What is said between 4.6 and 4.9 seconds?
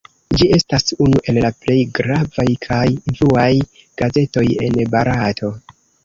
en